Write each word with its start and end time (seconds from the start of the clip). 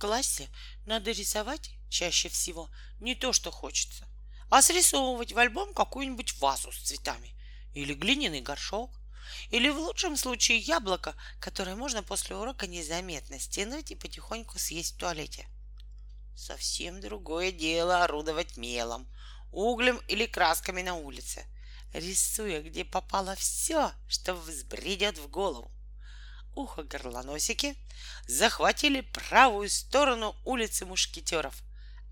классе 0.00 0.48
надо 0.86 1.12
рисовать 1.12 1.70
чаще 1.90 2.28
всего 2.28 2.70
не 3.00 3.14
то, 3.14 3.32
что 3.32 3.50
хочется, 3.50 4.08
а 4.48 4.62
срисовывать 4.62 5.32
в 5.32 5.38
альбом 5.38 5.74
какую-нибудь 5.74 6.34
вазу 6.40 6.72
с 6.72 6.78
цветами 6.78 7.34
или 7.74 7.94
глиняный 7.94 8.40
горшок, 8.40 8.90
или 9.50 9.68
в 9.68 9.78
лучшем 9.78 10.16
случае 10.16 10.58
яблоко, 10.58 11.14
которое 11.38 11.76
можно 11.76 12.02
после 12.02 12.34
урока 12.34 12.66
незаметно 12.66 13.38
стянуть 13.38 13.90
и 13.90 13.94
потихоньку 13.94 14.58
съесть 14.58 14.94
в 14.94 14.98
туалете. 14.98 15.46
Совсем 16.34 17.00
другое 17.00 17.52
дело 17.52 18.02
орудовать 18.02 18.56
мелом, 18.56 19.06
углем 19.52 20.00
или 20.08 20.26
красками 20.26 20.82
на 20.82 20.94
улице, 20.94 21.44
рисуя, 21.92 22.62
где 22.62 22.84
попало 22.84 23.36
все, 23.36 23.92
что 24.08 24.34
взбредет 24.34 25.18
в 25.18 25.28
голову. 25.28 25.70
Ухо 26.60 26.82
горлоносики 26.82 27.74
захватили 28.28 29.00
правую 29.00 29.70
сторону 29.70 30.36
улицы 30.44 30.84
мушкетеров, 30.84 31.54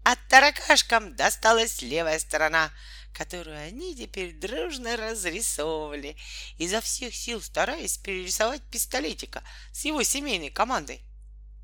а 0.04 0.16
таракашкам 0.30 1.14
досталась 1.14 1.82
левая 1.82 2.18
сторона, 2.18 2.70
которую 3.12 3.58
они 3.58 3.94
теперь 3.94 4.32
дружно 4.32 4.96
разрисовывали, 4.96 6.16
изо 6.56 6.80
всех 6.80 7.14
сил 7.14 7.42
стараясь 7.42 7.98
перерисовать 7.98 8.62
пистолетика 8.70 9.42
с 9.70 9.84
его 9.84 10.02
семейной 10.02 10.48
командой. 10.48 11.02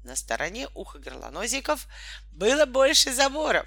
На 0.02 0.14
стороне 0.14 0.68
уха 0.74 0.98
горлоносиков 0.98 1.88
было 2.32 2.66
больше 2.66 3.14
заборов, 3.14 3.66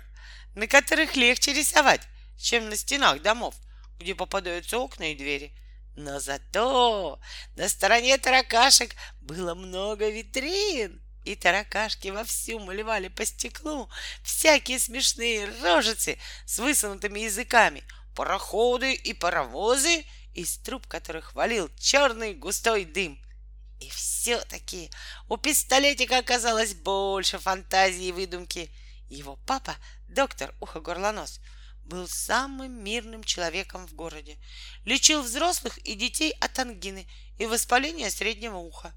на 0.54 0.68
которых 0.68 1.16
легче 1.16 1.54
рисовать, 1.54 2.02
чем 2.38 2.70
на 2.70 2.76
стенах 2.76 3.24
домов, 3.24 3.56
где 3.98 4.14
попадаются 4.14 4.78
окна 4.78 5.12
и 5.12 5.16
двери. 5.16 5.56
Но 5.98 6.20
зато 6.20 7.20
на 7.56 7.68
стороне 7.68 8.20
таракашек 8.20 8.96
было 9.20 9.56
много 9.56 10.08
витрин, 10.10 11.02
и 11.26 11.36
таракашки 11.36 12.10
вовсю 12.10 12.60
малевали 12.60 13.08
по 13.08 13.26
стеклу 13.26 13.90
всякие 14.24 14.78
смешные 14.78 15.50
рожицы 15.64 16.20
с 16.46 16.60
высунутыми 16.60 17.22
языками, 17.22 17.84
пароходы 18.16 18.94
и 18.94 19.14
паровозы, 19.14 20.06
из 20.36 20.60
труб 20.60 20.86
которых 20.86 21.34
валил 21.34 21.68
черный 21.80 22.36
густой 22.36 22.86
дым. 22.86 23.20
И 23.80 23.90
все-таки 23.90 24.92
у 25.30 25.38
пистолетика 25.38 26.20
оказалось 26.20 26.76
больше 26.76 27.40
фантазии 27.40 28.06
и 28.06 28.12
выдумки. 28.12 28.70
Его 29.10 29.40
папа, 29.48 29.76
доктор 30.08 30.54
Ухо-Горлонос, 30.62 31.40
был 31.88 32.08
самым 32.08 32.84
мирным 32.84 33.24
человеком 33.24 33.88
в 33.88 33.94
городе. 33.94 34.38
Лечил 34.86 35.22
взрослых 35.22 35.78
и 35.80 35.96
детей 35.96 36.32
от 36.40 36.58
ангины 36.60 37.08
и 37.38 37.46
воспаления 37.46 38.10
среднего 38.10 38.58
уха. 38.58 38.94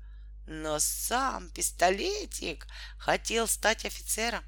Но 0.47 0.79
сам 0.79 1.51
пистолетик 1.51 2.67
хотел 2.99 3.47
стать 3.47 3.85
офицером. 3.85 4.45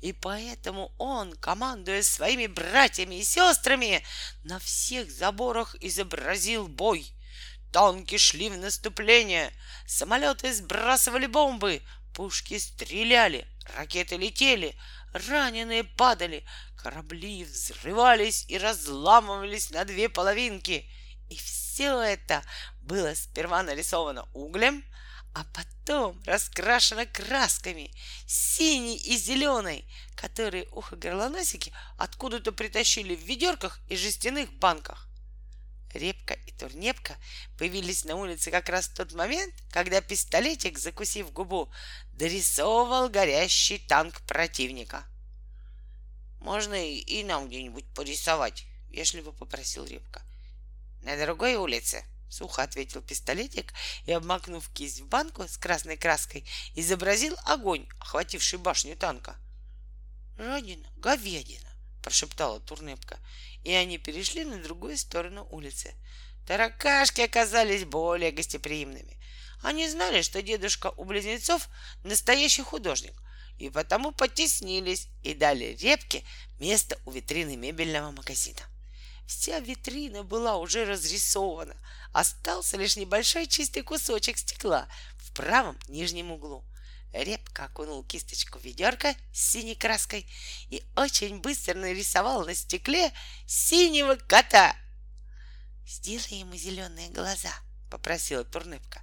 И 0.00 0.12
поэтому 0.12 0.92
он, 0.98 1.34
командуя 1.36 2.02
своими 2.02 2.46
братьями 2.46 3.16
и 3.16 3.24
сестрами, 3.24 4.04
на 4.44 4.58
всех 4.58 5.10
заборах 5.10 5.74
изобразил 5.80 6.68
бой— 6.68 7.06
Танки 7.74 8.18
шли 8.18 8.50
в 8.50 8.56
наступление, 8.56 9.52
самолеты 9.84 10.54
сбрасывали 10.54 11.26
бомбы, 11.26 11.82
пушки 12.14 12.56
стреляли, 12.56 13.48
ракеты 13.76 14.16
летели, 14.16 14.76
раненые 15.14 15.84
падали, 15.84 16.44
корабли 16.76 17.44
взрывались 17.44 18.44
и 18.48 18.58
разламывались 18.58 19.70
на 19.70 19.84
две 19.84 20.08
половинки. 20.08 20.90
И 21.30 21.36
все 21.36 22.00
это 22.00 22.42
было 22.82 23.14
сперва 23.14 23.62
нарисовано 23.62 24.28
углем, 24.34 24.84
а 25.34 25.44
потом 25.54 26.20
раскрашено 26.26 27.06
красками 27.06 27.90
синей 28.26 28.96
и 28.96 29.16
зеленой, 29.16 29.88
которые 30.14 30.68
ухо-горлоносики 30.70 31.72
откуда-то 31.96 32.52
притащили 32.52 33.16
в 33.16 33.20
ведерках 33.20 33.80
и 33.88 33.96
жестяных 33.96 34.52
банках. 34.52 35.08
Репка 35.94 36.34
и 36.34 36.52
Турнепка 36.52 37.16
появились 37.56 38.04
на 38.04 38.16
улице 38.16 38.50
как 38.50 38.68
раз 38.68 38.88
в 38.88 38.94
тот 38.94 39.12
момент, 39.12 39.54
когда 39.70 40.00
пистолетик, 40.00 40.78
закусив 40.78 41.32
губу, 41.32 41.70
дорисовывал 42.12 43.08
горящий 43.08 43.78
танк 43.78 44.20
противника. 44.22 45.04
«Можно 46.40 46.74
и 46.74 47.24
нам 47.24 47.48
где-нибудь 47.48 47.86
порисовать?»— 47.94 48.66
вежливо 48.90 49.30
попросил 49.32 49.84
Репка. 49.86 50.22
«На 51.02 51.16
другой 51.16 51.54
улице»,— 51.54 52.04
сухо 52.30 52.62
ответил 52.62 53.00
пистолетик 53.00 53.72
и, 54.06 54.12
обмакнув 54.12 54.68
кисть 54.70 55.00
в 55.00 55.06
банку 55.06 55.46
с 55.48 55.56
красной 55.56 55.96
краской, 55.96 56.46
изобразил 56.74 57.36
огонь, 57.44 57.88
охвативший 58.00 58.58
башню 58.58 58.96
танка. 58.96 59.36
«Жадина, 60.36 60.88
говядина!»— 60.96 61.70
прошептала 62.04 62.60
Турнепка 62.60 63.18
и 63.64 63.72
они 63.72 63.98
перешли 63.98 64.44
на 64.44 64.62
другую 64.62 64.96
сторону 64.96 65.48
улицы. 65.50 65.94
Таракашки 66.46 67.22
оказались 67.22 67.84
более 67.84 68.30
гостеприимными. 68.30 69.16
Они 69.62 69.88
знали, 69.88 70.20
что 70.20 70.42
дедушка 70.42 70.92
у 70.98 71.04
близнецов 71.04 71.68
настоящий 72.04 72.62
художник, 72.62 73.14
и 73.58 73.70
потому 73.70 74.12
потеснились 74.12 75.08
и 75.22 75.32
дали 75.32 75.76
репке 75.80 76.22
место 76.60 76.98
у 77.06 77.10
витрины 77.10 77.56
мебельного 77.56 78.10
магазина. 78.10 78.60
Вся 79.26 79.58
витрина 79.60 80.22
была 80.22 80.58
уже 80.58 80.84
разрисована, 80.84 81.74
остался 82.12 82.76
лишь 82.76 82.96
небольшой 82.96 83.46
чистый 83.46 83.82
кусочек 83.82 84.36
стекла 84.36 84.86
в 85.16 85.32
правом 85.32 85.78
нижнем 85.88 86.30
углу— 86.30 86.62
Репка 87.14 87.66
окунул 87.66 88.02
кисточку 88.02 88.58
в 88.58 88.64
ведерко 88.64 89.14
с 89.32 89.52
синей 89.52 89.76
краской 89.76 90.26
и 90.68 90.82
очень 90.96 91.38
быстро 91.38 91.74
нарисовал 91.74 92.44
на 92.44 92.54
стекле 92.54 93.12
синего 93.46 94.16
кота. 94.16 94.74
«Сделай 95.86 96.40
ему 96.40 96.56
зеленые 96.56 97.10
глаза»,— 97.10 97.52
попросила 97.90 98.44
Турнепка. 98.44 99.00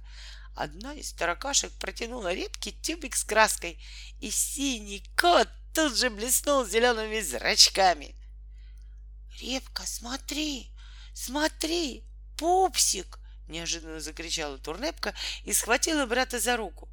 Одна 0.54 0.92
из 0.92 1.14
таракашек 1.14 1.72
протянула 1.78 2.34
Репке 2.34 2.72
тюбик 2.72 3.16
с 3.16 3.24
краской, 3.24 3.82
и 4.20 4.30
синий 4.30 5.02
кот 5.16 5.48
тут 5.74 5.96
же 5.96 6.10
блеснул 6.10 6.66
зелеными 6.66 7.20
зрачками. 7.20 8.14
«Репка, 9.40 9.84
смотри, 9.86 10.70
смотри, 11.14 12.04
пупсик!»— 12.36 13.18
неожиданно 13.48 14.00
закричала 14.00 14.58
Турнепка 14.58 15.14
и 15.44 15.54
схватила 15.54 16.04
брата 16.04 16.38
за 16.38 16.58
руку 16.58 16.91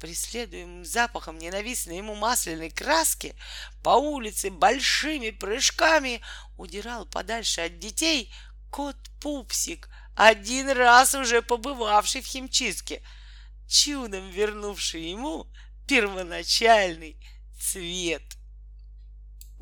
преследуемым 0.00 0.84
запахом 0.84 1.38
ненавистной 1.38 1.98
ему 1.98 2.14
масляной 2.16 2.70
краски, 2.70 3.36
по 3.84 3.90
улице 3.90 4.50
большими 4.50 5.30
прыжками 5.30 6.20
удирал 6.56 7.06
подальше 7.06 7.60
от 7.60 7.78
детей 7.78 8.32
кот 8.70 8.96
Пупсик, 9.20 9.88
один 10.16 10.70
раз 10.70 11.14
уже 11.14 11.42
побывавший 11.42 12.22
в 12.22 12.26
химчистке, 12.26 13.02
чудом 13.68 14.30
вернувший 14.30 15.10
ему 15.10 15.46
первоначальный 15.86 17.16
цвет. 17.60 18.22